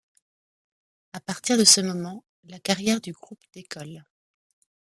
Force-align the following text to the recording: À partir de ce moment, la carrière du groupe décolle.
À 1.13 1.19
partir 1.19 1.59
de 1.59 1.63
ce 1.63 1.79
moment, 1.79 2.23
la 2.45 2.57
carrière 2.59 3.01
du 3.01 3.11
groupe 3.11 3.43
décolle. 3.53 4.03